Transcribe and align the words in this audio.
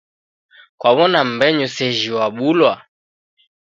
Kwaw'ona 0.79 1.19
mmbenyu 1.27 1.67
sejhi 1.75 2.09
wabulwa? 2.17 2.73